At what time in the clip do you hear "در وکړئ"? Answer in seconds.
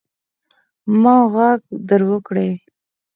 1.87-2.51